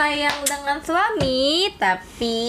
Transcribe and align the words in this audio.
sayang 0.00 0.38
dengan 0.48 0.80
suami 0.80 1.68
tapi 1.76 2.48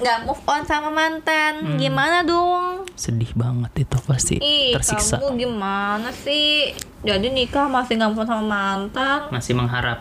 nggak 0.00 0.18
move 0.24 0.40
on 0.48 0.64
sama 0.64 0.88
mantan. 0.88 1.76
Gimana 1.76 2.24
dong? 2.24 2.88
sedih 2.94 3.34
banget 3.34 3.84
itu 3.84 3.98
pasti 4.06 4.34
Ih, 4.38 4.70
tersiksa 4.72 5.18
kamu 5.18 5.34
gimana 5.44 6.08
sih? 6.14 6.72
Jadi 7.02 7.26
nikah 7.34 7.66
masih 7.66 7.98
nggak 7.98 8.10
move 8.14 8.22
on 8.22 8.28
sama 8.30 8.44
mantan? 8.46 9.20
masih 9.34 9.52
mengharap 9.58 10.00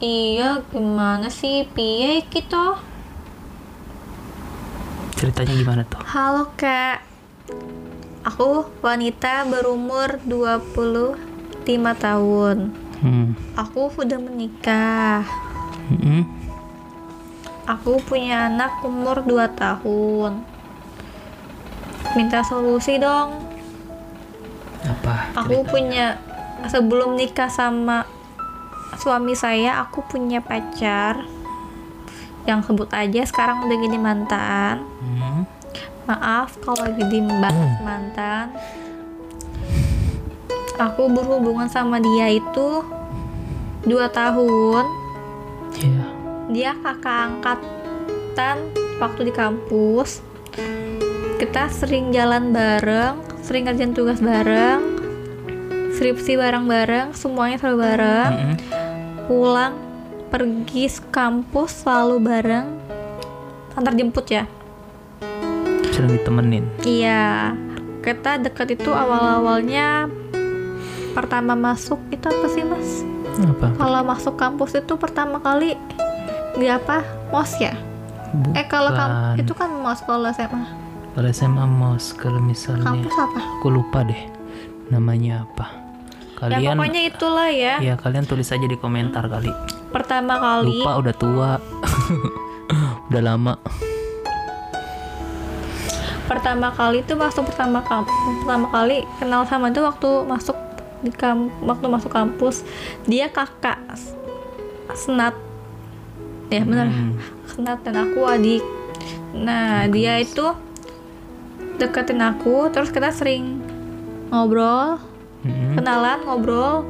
Iya, 0.00 0.64
gimana 0.72 1.28
sih? 1.28 1.68
Piye 1.70 2.24
kita? 2.26 2.80
ceritanya 5.12 5.54
gimana 5.54 5.82
tuh 5.86 6.02
Halo 6.02 6.50
kak 6.58 7.04
Aku 8.26 8.66
wanita 8.82 9.46
berumur 9.46 10.18
25 10.26 11.62
tahun 11.78 12.56
hmm. 13.04 13.54
Aku 13.54 13.86
sudah 13.94 14.18
menikah 14.18 15.51
Mm-mm. 15.92 16.24
Aku 17.68 18.00
punya 18.00 18.48
anak 18.48 18.80
umur 18.80 19.22
2 19.22 19.52
tahun 19.52 20.42
Minta 22.16 22.40
solusi 22.42 22.96
dong 22.96 23.38
apa 24.82 25.30
Aku 25.38 25.62
ceritanya? 25.62 25.70
punya 25.70 26.06
Sebelum 26.66 27.14
nikah 27.14 27.52
sama 27.52 28.02
suami 28.98 29.36
saya 29.36 29.78
Aku 29.84 30.02
punya 30.02 30.42
pacar 30.42 31.22
Yang 32.42 32.72
sebut 32.72 32.90
aja 32.90 33.22
sekarang 33.22 33.62
udah 33.62 33.76
gini 33.78 33.98
mantan 34.00 34.88
Hmm. 34.98 35.44
Maaf 36.02 36.58
kalau 36.58 36.82
lagi 36.82 37.06
dibahas 37.06 37.78
mantan. 37.78 38.50
Aku 40.74 41.06
berhubungan 41.06 41.70
sama 41.70 42.02
dia 42.02 42.26
itu 42.26 42.82
dua 43.86 44.10
tahun. 44.10 44.82
Iya. 45.78 46.04
Dia 46.52 46.72
kakak 46.80 47.18
angkatan 47.32 48.56
waktu 49.00 49.20
di 49.28 49.32
kampus. 49.32 50.20
Kita 51.40 51.66
sering 51.72 52.14
jalan 52.14 52.54
bareng, 52.54 53.18
sering 53.42 53.66
kerjaan 53.66 53.96
tugas 53.96 54.22
bareng, 54.22 54.78
skripsi 55.98 56.38
bareng-bareng, 56.38 57.14
semuanya 57.16 57.58
selalu 57.58 57.78
bareng. 57.82 58.30
Mm-mm. 58.30 58.56
Pulang 59.26 59.74
pergi 60.30 60.86
kampus 61.10 61.82
selalu 61.82 62.16
bareng. 62.22 62.66
Antar 63.72 63.96
jemput 63.96 64.28
ya. 64.28 64.44
sering 65.92 66.16
ditemenin 66.16 66.64
Iya, 66.88 67.52
kita 68.00 68.40
dekat 68.40 68.80
itu 68.80 68.90
awal-awalnya 68.92 70.08
pertama 71.12 71.52
masuk 71.52 72.00
itu 72.08 72.24
apa 72.24 72.46
sih 72.48 72.64
mas? 72.64 73.04
Apa 73.38 73.66
Kalau 73.74 74.00
masuk 74.02 74.34
kampus 74.34 74.74
itu 74.74 74.94
pertama 74.94 75.38
kali 75.38 75.74
di 76.52 76.66
apa? 76.66 77.00
Mos 77.28 77.56
ya? 77.56 77.72
Eh 78.52 78.64
kalau 78.64 78.90
Bukan. 78.90 79.08
kamu 79.32 79.40
itu 79.40 79.52
kan 79.52 79.70
mos 79.74 80.00
kalau 80.00 80.28
SMA. 80.28 80.64
kalau 81.12 81.28
SMA 81.28 81.64
mos 81.66 82.12
kalau 82.12 82.40
misalnya 82.40 82.80
Kampus 82.82 83.12
apa? 83.14 83.40
aku 83.56 83.68
lupa 83.68 84.00
deh 84.02 84.16
namanya 84.88 85.44
apa 85.44 85.68
ya 86.42 86.56
kalian 86.58 86.74
pokoknya 86.74 87.00
itulah 87.06 87.48
ya. 87.48 87.74
ya 87.78 87.94
kalian 87.94 88.24
tulis 88.24 88.48
aja 88.48 88.64
di 88.64 88.74
komentar 88.74 89.28
kali 89.28 89.52
Pertama 89.88 90.36
kali 90.36 90.80
lupa 90.80 90.92
udah 90.96 91.14
tua 91.14 91.50
udah 93.12 93.22
lama 93.22 93.60
pertama 96.24 96.72
kali 96.72 97.04
itu 97.04 97.12
masuk 97.12 97.44
pertama 97.44 97.84
pertama 97.84 98.66
kali 98.68 99.04
kenal 99.20 99.44
sama 99.44 99.68
itu 99.68 99.80
waktu 99.80 100.08
masuk 100.24 100.56
di 101.02 101.10
kam 101.10 101.50
waktu 101.60 101.86
masuk 101.86 102.08
kampus 102.08 102.62
dia 103.04 103.26
kakak 103.26 103.78
senat 104.94 105.34
ya 106.48 106.62
benar 106.62 106.86
Hmm. 106.86 107.16
senat 107.44 107.78
dan 107.80 107.96
aku 107.98 108.22
adik 108.22 108.62
nah 109.32 109.84
dia 109.86 110.16
itu 110.16 110.52
deketin 111.76 112.20
aku 112.20 112.68
terus 112.68 112.88
kita 112.88 113.08
sering 113.08 113.58
ngobrol 114.28 115.00
Mm-mm. 115.42 115.74
kenalan 115.74 116.20
ngobrol 116.22 116.84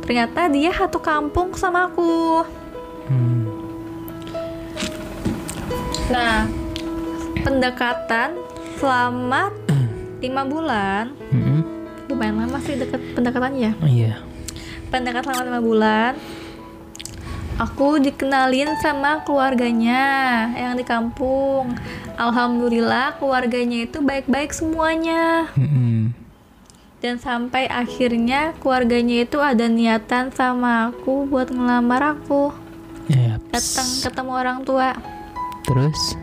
ternyata 0.00 0.48
dia 0.48 0.70
satu 0.70 0.96
kampung 0.96 1.52
sama 1.52 1.86
aku 1.86 2.46
Hmm. 3.06 3.42
nah 6.08 6.46
pendekatan 7.40 8.38
selama 8.78 9.50
lima 10.20 10.42
bulan 10.44 11.04
Mm-mm. 11.28 11.79
Lumayan 12.20 12.36
lama 12.36 12.60
sih 12.60 12.76
deket 12.76 13.00
pendekatannya. 13.16 13.80
Oh, 13.80 13.88
iya. 13.88 14.20
Pendekatan 14.92 15.32
selama 15.32 15.48
lima 15.48 15.60
bulan 15.64 16.12
aku 17.56 17.96
dikenalin 17.96 18.76
sama 18.84 19.24
keluarganya 19.24 20.04
yang 20.52 20.76
di 20.76 20.84
kampung. 20.84 21.72
Alhamdulillah 22.20 23.16
keluarganya 23.16 23.88
itu 23.88 24.04
baik-baik 24.04 24.52
semuanya. 24.52 25.48
Dan 27.00 27.16
sampai 27.16 27.64
akhirnya 27.72 28.52
keluarganya 28.60 29.24
itu 29.24 29.40
ada 29.40 29.64
niatan 29.64 30.28
sama 30.36 30.92
aku 30.92 31.24
buat 31.24 31.48
ngelamar 31.48 32.20
aku. 32.20 32.52
Ya 33.08 33.40
datang 33.48 33.88
ketemu 34.04 34.32
orang 34.36 34.58
tua. 34.68 34.92
Terus? 35.64 36.20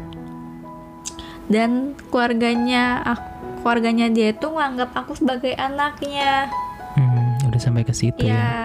Dan 1.50 1.98
keluarganya 2.14 3.02
aku 3.02 3.37
keluarganya 3.68 4.08
dia 4.08 4.32
itu 4.32 4.48
nganggap 4.48 4.96
aku 4.96 5.12
sebagai 5.20 5.52
anaknya. 5.60 6.48
Hmm, 6.96 7.52
udah 7.52 7.60
sampai 7.60 7.84
ke 7.84 7.92
situ 7.92 8.24
ya, 8.24 8.32
ya? 8.32 8.56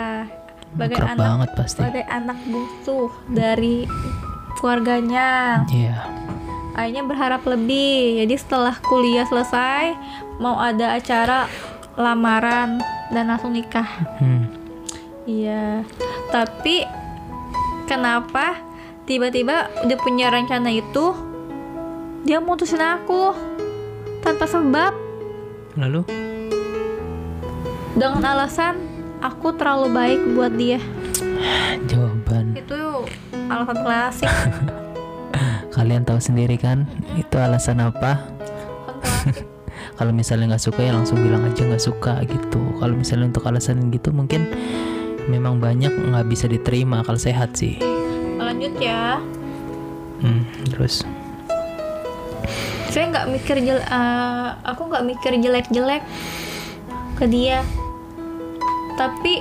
Sebagai 0.70 0.94
Akrab 0.94 1.10
anak 1.10 1.18
banget 1.18 1.50
pasti. 1.58 1.78
sebagai 1.82 2.04
anak 2.06 2.38
bungsu 2.46 2.98
dari 3.26 3.76
keluarganya. 4.62 5.30
Iya. 5.74 6.06
Akhirnya 6.78 7.02
berharap 7.02 7.42
lebih. 7.50 8.22
Jadi 8.22 8.34
setelah 8.38 8.78
kuliah 8.78 9.26
selesai 9.26 9.98
mau 10.38 10.62
ada 10.62 10.94
acara 10.94 11.50
lamaran 11.98 12.78
dan 13.10 13.26
langsung 13.26 13.58
nikah. 13.58 14.06
Hmm. 14.22 14.54
iya. 15.26 15.82
Tapi 16.30 16.86
kenapa 17.90 18.54
tiba-tiba 19.02 19.66
udah 19.82 19.98
punya 19.98 20.30
rencana 20.30 20.70
itu 20.70 21.10
dia 22.22 22.38
mutusin 22.38 22.78
aku 22.78 23.51
tanpa 24.22 24.46
sebab. 24.46 24.92
Lalu? 25.74 26.06
Dengan 27.98 28.22
alasan 28.24 28.78
aku 29.20 29.52
terlalu 29.58 29.92
baik 29.92 30.20
buat 30.32 30.52
dia. 30.54 30.80
Jawaban. 31.90 32.56
Itu 32.56 33.04
alasan 33.50 33.78
klasik. 33.82 34.30
Kalian 35.76 36.06
tahu 36.06 36.22
sendiri 36.22 36.56
kan 36.56 36.86
itu 37.18 37.36
alasan 37.36 37.82
apa? 37.82 38.22
Kalau 39.98 40.12
misalnya 40.14 40.54
nggak 40.54 40.64
suka 40.64 40.80
ya 40.82 40.92
langsung 40.94 41.20
bilang 41.20 41.44
aja 41.44 41.66
nggak 41.66 41.82
suka 41.82 42.22
gitu. 42.24 42.62
Kalau 42.80 42.94
misalnya 42.94 43.28
untuk 43.28 43.44
alasan 43.44 43.90
gitu 43.92 44.14
mungkin 44.14 44.48
memang 45.30 45.62
banyak 45.62 45.92
nggak 45.92 46.26
bisa 46.26 46.50
diterima 46.50 47.04
kalau 47.06 47.18
sehat 47.20 47.54
sih. 47.54 47.78
Lanjut 48.40 48.74
ya. 48.82 49.22
Hmm, 50.22 50.46
terus 50.70 51.06
saya 52.92 53.08
nggak 53.08 53.26
mikir 53.32 53.56
jel 53.64 53.80
eh, 53.80 54.48
aku 54.68 54.92
nggak 54.92 55.04
mikir 55.08 55.32
jelek-jelek 55.40 56.04
ke 57.16 57.24
dia. 57.24 57.64
Tapi 59.00 59.40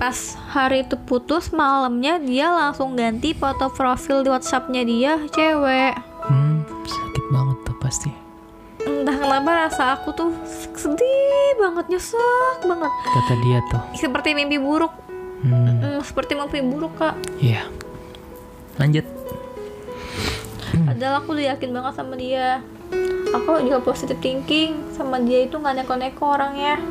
pas 0.00 0.16
hari 0.48 0.88
itu 0.88 0.96
putus 0.96 1.52
malamnya 1.52 2.16
dia 2.16 2.48
langsung 2.48 2.96
ganti 2.96 3.36
foto 3.36 3.68
profil 3.68 4.24
di 4.24 4.32
WhatsAppnya 4.32 4.82
dia 4.88 5.12
cewek. 5.28 6.00
Hmm, 6.24 6.64
sakit 6.88 7.24
banget 7.28 7.58
tuh 7.68 7.76
pasti. 7.76 8.10
Entah 8.80 9.16
kenapa 9.20 9.68
rasa 9.68 10.00
aku 10.00 10.16
tuh 10.16 10.32
sedih 10.72 11.60
banget 11.60 11.92
nyesek 11.92 12.58
banget. 12.64 12.92
Kata 13.12 13.34
dia 13.44 13.58
tuh. 13.68 13.82
Seperti 13.92 14.32
mimpi 14.32 14.56
buruk. 14.56 14.96
Hmm, 15.44 15.76
Hmm, 15.84 16.00
seperti 16.00 16.32
mimpi 16.32 16.64
buruk 16.64 16.96
kak. 16.96 17.20
Iya. 17.36 17.68
Lanjut 18.80 19.19
padahal 20.70 21.14
aku 21.22 21.28
udah 21.34 21.46
yakin 21.56 21.70
banget 21.74 21.92
sama 21.96 22.14
dia. 22.14 22.62
Aku 23.30 23.62
juga 23.62 23.78
positive 23.82 24.18
thinking 24.18 24.90
sama 24.90 25.22
dia 25.22 25.46
itu 25.46 25.54
nggak 25.54 25.82
neko-neko 25.82 26.24
orangnya. 26.34 26.82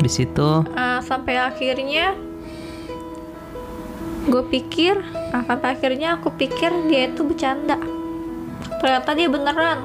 Di 0.00 0.10
situ? 0.10 0.64
Ah, 0.74 0.98
sampai 1.04 1.38
akhirnya 1.38 2.16
gue 4.30 4.42
pikir 4.52 5.00
ah, 5.32 5.42
sampai 5.46 5.78
akhirnya 5.78 6.18
aku 6.18 6.34
pikir 6.34 6.72
dia 6.90 7.06
itu 7.12 7.22
bercanda. 7.22 7.78
Ternyata 8.82 9.10
dia 9.14 9.28
beneran. 9.30 9.78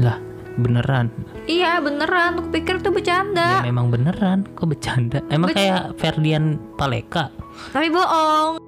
Lah 0.00 0.18
beneran? 0.56 1.12
Iya 1.44 1.84
beneran. 1.84 2.40
Aku 2.40 2.48
pikir 2.48 2.80
itu 2.80 2.88
ya 2.88 2.94
bercanda 2.94 3.48
memang 3.60 3.92
beneran. 3.92 4.48
Kok 4.56 4.72
bercanda? 4.72 5.20
Emang 5.28 5.52
Bec- 5.52 5.60
kayak 5.60 6.00
Ferdian 6.00 6.56
Paleka 6.80 7.28
tapi 7.70 7.90
bohong. 7.90 8.58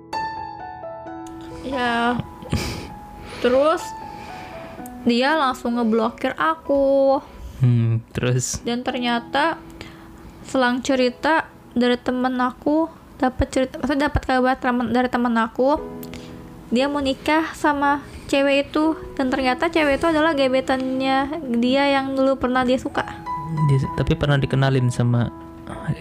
Ya 1.67 2.19
terus 3.43 3.83
dia 5.06 5.35
langsung 5.35 5.79
ngeblokir 5.79 6.35
aku. 6.35 7.19
Hmm, 7.62 8.03
terus? 8.12 8.61
Dan 8.62 8.83
ternyata 8.83 9.56
selang 10.47 10.83
cerita 10.83 11.49
dari 11.73 11.99
temen 11.99 12.35
aku 12.38 12.87
dapat 13.17 13.47
cerita 13.49 13.81
maksudnya 13.81 14.12
dapat 14.12 14.23
kabar 14.29 14.55
temen- 14.61 14.93
dari 14.93 15.09
temen 15.09 15.32
aku 15.35 15.81
dia 16.69 16.91
mau 16.91 16.99
nikah 17.00 17.55
sama 17.55 18.03
cewek 18.27 18.71
itu. 18.71 18.99
Dan 19.15 19.31
ternyata 19.31 19.71
cewek 19.71 20.03
itu 20.03 20.06
adalah 20.06 20.35
gebetannya 20.35 21.31
dia 21.62 21.82
yang 21.91 22.15
dulu 22.15 22.37
pernah 22.37 22.67
dia 22.67 22.77
suka. 22.77 23.06
Dia- 23.71 23.91
tapi 23.94 24.19
pernah 24.19 24.37
dikenalin 24.37 24.91
sama 24.91 25.31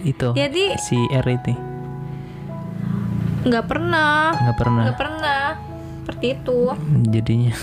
itu 0.01 0.33
Jadi- 0.33 0.77
si 0.81 0.97
R 1.09 1.25
ini 1.25 1.74
nggak 3.45 3.65
pernah. 3.69 4.33
Nggak 4.33 4.57
pernah. 4.57 4.83
Nggak 4.83 4.97
pernah. 4.99 5.43
Seperti 6.01 6.25
itu. 6.37 6.59
Jadinya. 7.09 7.55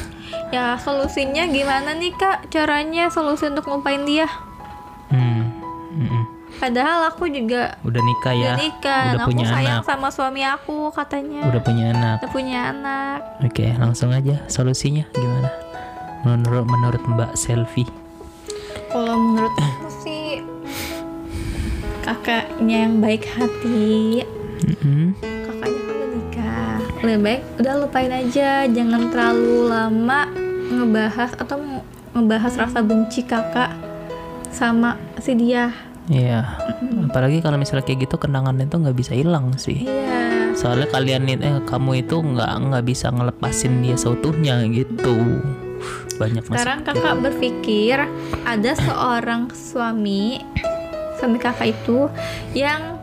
Ya 0.55 0.77
solusinya 0.81 1.45
gimana 1.49 1.97
nih 1.97 2.13
kak? 2.17 2.49
Caranya 2.49 3.13
solusi 3.13 3.51
untuk 3.51 3.69
ngupain 3.69 4.05
dia. 4.07 4.29
Hmm, 5.13 5.53
mm-mm. 5.93 6.25
padahal 6.57 7.13
aku 7.13 7.29
juga 7.29 7.77
udah 7.85 8.01
nikah 8.01 8.33
ya? 8.33 8.57
udah 8.57 8.61
nikah. 8.65 9.05
Udah 9.13 9.21
aku 9.21 9.29
punya 9.29 9.45
sayang 9.45 9.81
anak? 9.85 9.89
sama 9.93 10.09
suami 10.09 10.41
aku 10.41 10.89
katanya. 10.97 11.45
Udah 11.53 11.61
punya 11.61 11.85
anak? 11.93 12.17
Udah 12.25 12.33
punya 12.33 12.59
anak. 12.73 13.19
Oke 13.45 13.67
langsung 13.77 14.09
aja. 14.17 14.41
Solusinya 14.49 15.05
gimana? 15.13 15.53
Menurut 16.25 16.65
menurut 16.65 17.03
Mbak 17.05 17.37
Selfie 17.37 17.93
kalau 18.93 19.17
menurut 19.17 19.57
aku 19.57 19.89
sih 20.05 20.45
kakaknya 22.05 22.85
yang 22.85 23.01
baik 23.01 23.25
hati. 23.25 24.21
Udah 24.61 24.85
nikah 24.85 25.42
lebih 27.03 27.19
baik 27.21 27.43
udah 27.59 27.75
lupain 27.79 28.11
aja 28.11 28.65
jangan 28.67 29.11
terlalu 29.11 29.67
lama 29.67 30.21
ngebahas 30.73 31.31
atau 31.35 31.57
nge- 31.59 31.87
ngebahas 32.13 32.53
rasa 32.57 32.79
benci 32.81 33.23
kakak 33.23 33.75
sama 34.49 34.95
si 35.19 35.35
dia 35.35 35.71
Iya, 36.05 36.59
apalagi 37.05 37.39
kalau 37.39 37.55
misalnya 37.55 37.87
kayak 37.87 38.05
gitu 38.05 38.19
kenangannya 38.19 38.67
tuh 38.67 38.83
nggak 38.83 38.99
bisa 38.99 39.15
hilang 39.15 39.55
sih. 39.55 39.87
iya 39.87 40.51
Soalnya 40.53 40.91
kalian 40.91 41.31
itu, 41.31 41.47
eh, 41.47 41.63
kamu 41.63 42.03
itu 42.03 42.19
nggak 42.19 42.53
nggak 42.59 42.85
bisa 42.85 43.07
ngelepasin 43.09 43.81
dia 43.81 43.95
seutuhnya 43.95 44.67
gitu. 44.67 45.15
Banyak 46.19 46.43
sekarang 46.43 46.83
pikiran. 46.83 46.99
kakak 46.99 47.17
berpikir 47.23 47.97
ada 48.45 48.73
seorang 48.77 49.43
suami 49.55 50.43
suami 51.17 51.39
kakak 51.39 51.71
itu 51.71 52.11
yang 52.51 52.99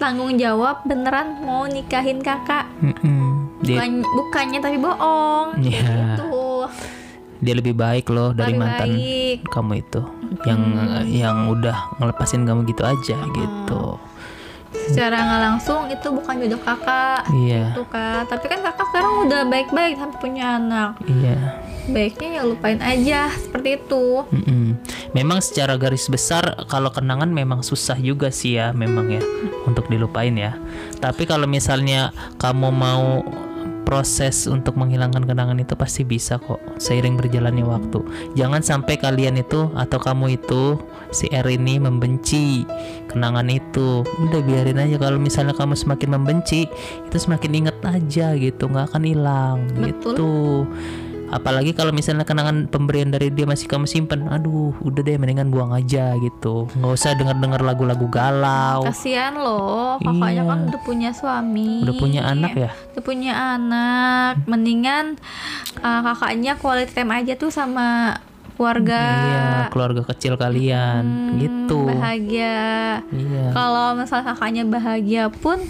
tanggung 0.00 0.34
jawab 0.34 0.80
beneran 0.82 1.38
mau 1.38 1.64
nikahin 1.66 2.18
kakak 2.18 2.64
Mm-mm. 2.80 3.52
Dia 3.60 3.76
Bukan- 3.78 4.08
bukannya 4.08 4.58
tapi 4.58 4.76
bohong 4.76 5.48
kayak 5.54 5.68
Iya. 5.68 6.16
gitu 6.16 6.40
dia 7.38 7.54
lebih 7.54 7.72
baik 7.74 8.04
loh 8.06 8.32
dari 8.32 8.52
Lebih 8.52 8.60
mantan 8.60 8.88
baik. 8.90 9.38
kamu 9.46 9.72
itu, 9.78 10.00
yang 10.44 10.60
yang 11.06 11.36
udah 11.46 11.72
ngelepasin 11.96 12.44
kamu 12.44 12.64
gitu 12.66 12.82
aja 12.82 13.16
gitu. 13.16 13.82
secara 14.70 15.16
nggak 15.18 15.40
langsung 15.42 15.82
itu 15.86 16.08
bukan 16.10 16.36
jodoh 16.38 16.60
kakak 16.60 17.24
Iya, 17.28 17.70
gitu 17.70 17.82
kan 17.86 18.22
tapi 18.24 18.44
kan 18.44 18.60
kakak 18.60 18.86
sekarang 18.86 19.14
udah 19.24 19.40
baik-baik 19.46 19.94
sampai 19.94 20.18
punya 20.18 20.56
anak 20.56 20.90
iya. 21.02 21.36
baiknya 21.86 22.28
ya 22.30 22.42
lupain 22.44 22.78
aja 22.78 23.20
seperti 23.32 23.78
itu 23.78 24.04
Mm-mm. 24.28 24.78
Memang 25.10 25.42
secara 25.42 25.74
garis 25.74 26.06
besar 26.06 26.54
kalau 26.70 26.94
kenangan 26.94 27.30
memang 27.30 27.66
susah 27.66 27.98
juga 27.98 28.30
sih 28.30 28.58
ya, 28.58 28.70
memang 28.70 29.10
ya 29.10 29.22
untuk 29.66 29.90
dilupain 29.90 30.34
ya. 30.38 30.54
Tapi 31.02 31.26
kalau 31.26 31.50
misalnya 31.50 32.14
kamu 32.38 32.68
mau 32.70 33.22
proses 33.90 34.46
untuk 34.46 34.78
menghilangkan 34.78 35.26
kenangan 35.26 35.58
itu 35.58 35.74
pasti 35.74 36.06
bisa 36.06 36.38
kok 36.38 36.62
seiring 36.78 37.18
berjalannya 37.18 37.66
waktu. 37.66 37.98
Jangan 38.38 38.62
sampai 38.62 38.94
kalian 39.02 39.42
itu 39.42 39.66
atau 39.74 39.98
kamu 39.98 40.38
itu 40.38 40.78
si 41.10 41.26
R 41.34 41.50
ini 41.50 41.82
membenci 41.82 42.62
kenangan 43.10 43.50
itu. 43.50 44.06
Udah 44.06 44.40
biarin 44.46 44.78
aja 44.78 44.94
kalau 44.94 45.18
misalnya 45.18 45.58
kamu 45.58 45.74
semakin 45.74 46.14
membenci 46.14 46.70
itu 47.02 47.16
semakin 47.18 47.66
inget 47.66 47.76
aja 47.82 48.38
gitu, 48.38 48.70
nggak 48.70 48.94
akan 48.94 49.02
hilang 49.02 49.58
Betul. 49.74 50.14
gitu 50.14 50.34
apalagi 51.30 51.72
kalau 51.72 51.94
misalnya 51.94 52.26
kenangan 52.26 52.66
pemberian 52.66 53.08
dari 53.08 53.30
dia 53.30 53.46
masih 53.46 53.70
kamu 53.70 53.86
simpen 53.86 54.26
aduh 54.26 54.74
udah 54.82 55.00
deh 55.00 55.16
mendingan 55.16 55.48
buang 55.48 55.70
aja 55.70 56.14
gitu. 56.18 56.66
Nggak 56.74 56.92
usah 56.92 57.14
denger 57.14 57.36
dengar 57.38 57.62
lagu-lagu 57.62 58.06
galau. 58.10 58.82
Kasihan 58.84 59.38
loh 59.38 59.96
kakaknya 60.02 60.42
Iya. 60.42 60.50
kan 60.50 60.58
udah 60.68 60.82
punya 60.82 61.10
suami. 61.14 61.86
Udah 61.86 61.94
punya 61.96 62.20
anak 62.26 62.52
ya? 62.52 62.70
Udah 62.92 63.02
punya 63.02 63.32
anak. 63.56 64.32
Mendingan 64.44 65.16
uh, 65.80 66.00
kakaknya 66.04 66.58
quality 66.58 66.92
time 66.92 67.14
aja 67.14 67.32
tuh 67.38 67.48
sama 67.48 68.18
keluarga. 68.58 69.00
Iya 69.00 69.48
keluarga 69.72 70.02
kecil 70.04 70.36
kalian. 70.36 71.02
Hmm, 71.06 71.38
gitu. 71.40 71.88
bahagia. 71.88 73.00
Iya. 73.08 73.56
Kalau 73.56 73.96
misalnya 73.96 74.36
kakaknya 74.36 74.62
bahagia 74.68 75.24
pun 75.32 75.62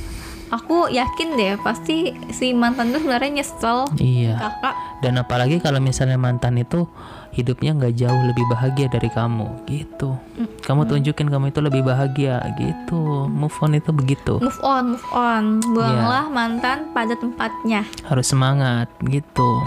aku 0.50 0.90
yakin 0.90 1.38
deh 1.38 1.54
pasti 1.62 2.12
si 2.34 2.50
mantan 2.52 2.90
tuh 2.90 3.00
sebenarnya 3.00 3.40
nyesel 3.42 3.86
iya. 3.98 4.34
kakak. 4.36 4.74
Dan 5.00 5.16
apalagi 5.16 5.62
kalau 5.62 5.80
misalnya 5.80 6.20
mantan 6.20 6.60
itu 6.60 6.84
hidupnya 7.30 7.72
nggak 7.78 7.94
jauh 7.94 8.22
lebih 8.26 8.44
bahagia 8.50 8.90
dari 8.90 9.08
kamu 9.08 9.46
gitu. 9.70 10.18
Kamu 10.66 10.84
tunjukin 10.90 11.30
kamu 11.30 11.54
itu 11.54 11.60
lebih 11.62 11.82
bahagia 11.86 12.42
gitu. 12.58 13.30
Move 13.30 13.54
on 13.62 13.78
itu 13.78 13.90
begitu. 13.94 14.42
Move 14.42 14.60
on 14.66 14.84
move 14.98 15.08
on. 15.14 15.44
Buanglah 15.72 16.26
Iya. 16.28 16.34
mantan 16.34 16.78
pada 16.90 17.14
tempatnya. 17.14 17.86
Harus 18.04 18.34
semangat 18.34 18.90
gitu. 19.06 19.62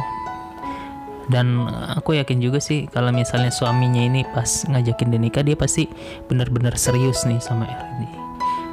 Dan 1.31 1.71
aku 1.71 2.19
yakin 2.19 2.43
juga 2.43 2.59
sih 2.59 2.83
kalau 2.91 3.15
misalnya 3.15 3.47
suaminya 3.47 4.03
ini 4.03 4.27
pas 4.35 4.67
ngajakin 4.67 5.07
dia 5.07 5.21
nikah 5.23 5.43
dia 5.47 5.55
pasti 5.55 5.87
benar-benar 6.27 6.75
serius 6.75 7.23
nih 7.23 7.39
sama 7.39 7.63
RD 7.63 8.22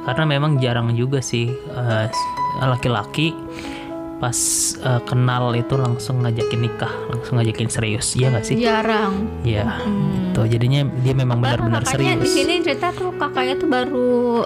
karena 0.05 0.23
memang 0.25 0.57
jarang 0.57 0.93
juga 0.97 1.21
sih 1.21 1.49
eh, 1.51 2.07
laki-laki 2.61 3.33
pas 4.21 4.37
eh, 4.77 5.01
kenal 5.09 5.49
itu 5.57 5.73
langsung 5.73 6.21
ngajakin 6.21 6.61
nikah 6.61 6.93
langsung 7.09 7.41
ngajakin 7.41 7.69
serius. 7.73 8.13
Iya 8.13 8.27
nggak 8.29 8.45
sih? 8.45 8.55
Jarang. 8.61 9.13
Iya. 9.41 9.81
Gitu. 9.81 10.41
Jadinya 10.45 10.85
dia 11.01 11.13
memang 11.17 11.41
benar-benar 11.41 11.81
serius. 11.89 12.21
di 12.21 12.29
sini 12.29 12.53
cerita 12.61 12.93
tuh 12.93 13.17
kakaknya 13.17 13.57
tuh 13.57 13.69
baru 13.69 14.45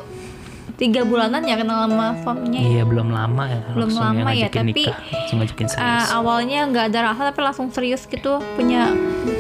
tiga 0.76 1.08
bulanan 1.08 1.40
ya 1.48 1.56
kenal 1.56 1.88
sama 1.88 2.20
suaminya 2.20 2.60
ya. 2.60 2.68
iya 2.68 2.84
belum 2.84 3.08
lama 3.12 3.44
ya. 3.48 3.62
Belum 3.76 3.90
langsung 3.92 4.04
lama 4.04 4.30
ya, 4.36 4.48
tapi, 4.52 4.72
nikah 4.72 4.98
langsung 5.12 5.38
ngajakin 5.44 5.68
serius. 5.72 5.88
Ah, 5.88 6.06
awalnya 6.20 6.60
nggak 6.72 6.86
ada 6.92 7.00
rasa 7.12 7.22
tapi 7.32 7.40
langsung 7.44 7.68
serius 7.72 8.04
gitu 8.08 8.44
punya 8.56 8.92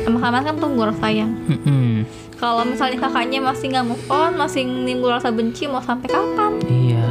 sama 0.03 0.43
kan 0.43 0.55
tunggu 0.55 0.87
rasa 0.87 0.99
sayang 1.07 1.31
Mm-mm. 1.47 2.07
Kalau 2.35 2.67
misalnya 2.67 2.99
kakaknya 2.99 3.39
masih 3.39 3.71
nggak 3.71 3.87
move 3.87 4.05
on 4.11 4.35
masih 4.35 4.67
nimbul 4.67 5.11
rasa 5.11 5.31
benci 5.31 5.65
mau 5.65 5.79
sampai 5.79 6.11
kapan? 6.11 6.51
Iya. 6.67 7.07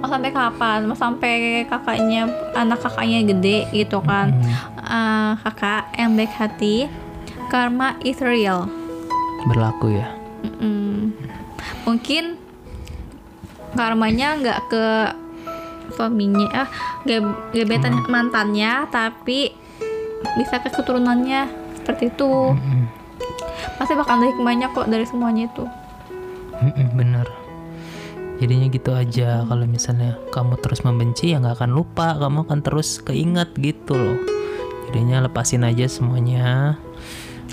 Mau 0.00 0.08
sampai 0.08 0.30
kapan? 0.32 0.78
Mau 0.88 0.96
sampai 0.96 1.64
kakaknya 1.68 2.28
anak 2.52 2.80
kakaknya 2.80 3.20
gede 3.26 3.68
gitu 3.72 4.00
kan. 4.00 4.32
Mm. 4.32 4.52
Ah, 4.80 5.32
kakak 5.44 5.92
yang 5.96 6.16
baik 6.16 6.32
hati 6.32 6.88
karma 7.48 8.00
is 8.00 8.18
real. 8.20 8.66
Berlaku 9.46 9.94
ya. 9.94 10.08
Mm-mm. 10.46 11.10
mungkin 11.82 12.38
karmanya 13.74 14.38
nggak 14.38 14.60
ke 14.70 14.86
suaminya 15.90 16.66
ah 16.66 16.68
ge- 17.02 17.34
gebetan 17.50 18.06
mantannya 18.06 18.86
tapi 18.90 19.52
bisa 20.38 20.58
ke 20.62 20.70
keturunannya. 20.70 21.46
Seperti 21.78 22.10
itu. 22.10 22.56
Mm-mm. 22.56 23.05
Pasti 23.74 23.92
bakal 23.98 24.22
ada 24.22 24.30
hikmahnya 24.30 24.70
kok 24.70 24.86
dari 24.86 25.02
semuanya 25.02 25.50
itu. 25.50 25.64
Bener. 26.94 27.26
Jadinya 28.36 28.66
gitu 28.68 28.92
aja. 28.92 29.42
Kalau 29.48 29.64
misalnya 29.64 30.20
kamu 30.30 30.60
terus 30.60 30.84
membenci 30.84 31.32
ya 31.32 31.40
nggak 31.42 31.58
akan 31.60 31.70
lupa. 31.72 32.14
Kamu 32.16 32.46
akan 32.46 32.60
terus 32.62 33.00
keinget 33.02 33.50
gitu 33.58 33.96
loh. 33.96 34.18
Jadinya 34.88 35.24
lepasin 35.24 35.66
aja 35.66 35.88
semuanya. 35.90 36.76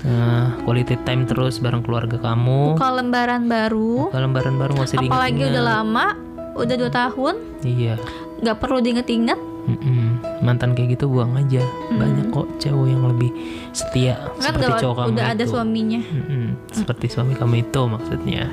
Nah, 0.04 0.60
quality 0.68 1.00
time 1.08 1.24
terus 1.24 1.56
bareng 1.64 1.80
keluarga 1.80 2.20
kamu. 2.20 2.76
Buka 2.76 2.92
lembaran 2.92 3.48
baru. 3.48 4.12
Buka 4.12 4.20
lembaran 4.20 4.54
baru 4.60 4.70
nggak 4.76 4.88
usah 4.92 5.00
apalagi 5.00 5.42
udah 5.48 5.64
lama 5.64 6.06
udah 6.54 6.74
dua 6.76 6.90
tahun. 6.92 7.34
Iya. 7.64 7.96
Nggak 8.44 8.56
perlu 8.60 8.84
diinget-inget 8.84 9.40
Mm-mm. 9.64 10.20
mantan 10.40 10.76
kayak 10.76 10.96
gitu 10.96 11.08
buang 11.08 11.32
aja. 11.34 11.64
Banyak 11.90 12.28
kok 12.30 12.46
cewek 12.60 12.92
yang 12.92 13.08
lebih 13.08 13.30
setia 13.72 14.20
kan 14.36 14.52
seperti 14.52 14.72
cowok 14.84 14.94
kamu 14.94 15.08
udah 15.16 15.26
ada 15.32 15.44
itu. 15.44 15.50
suaminya. 15.50 16.00
Mm-mm. 16.04 16.46
seperti 16.68 17.06
suami 17.08 17.32
kamu 17.32 17.54
itu 17.64 17.80
maksudnya. 17.84 18.44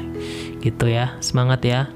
Gitu 0.60 0.86
ya. 0.88 1.16
Semangat 1.20 1.62
ya. 1.62 1.92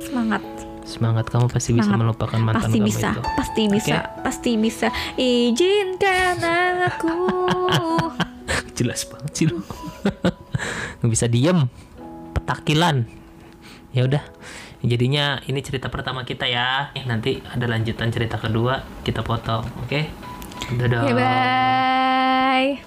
Semangat. 0.00 0.40
Semangat 0.82 1.30
kamu 1.30 1.46
pasti 1.46 1.70
bisa 1.72 1.86
Semangat. 1.86 2.02
melupakan 2.02 2.40
mantan 2.42 2.66
pasti 2.66 2.78
kamu 2.80 2.88
bisa. 2.88 3.08
itu. 3.08 3.22
Pasti 3.38 3.62
bisa. 3.68 3.96
Pasti 4.24 4.50
bisa. 4.56 4.88
Izinkan 5.14 6.36
aku. 6.82 7.14
Jelas 8.76 9.04
banget 9.06 9.32
sih 9.36 9.46
lo 9.46 9.60
nggak 10.98 11.10
bisa 11.10 11.26
diem. 11.28 11.68
Petakilan 12.32 13.04
ya 13.94 14.04
udah. 14.08 14.24
Jadinya 14.82 15.38
ini 15.46 15.62
cerita 15.62 15.86
pertama 15.86 16.26
kita 16.26 16.50
ya. 16.50 16.90
Eh, 16.98 17.06
nanti 17.06 17.38
ada 17.46 17.70
lanjutan 17.70 18.10
cerita 18.10 18.38
kedua 18.38 18.82
kita 19.06 19.22
potong 19.22 19.62
oke? 19.82 20.00
Dadah 20.78 21.02
ya 21.06 21.14
bye 21.18 22.82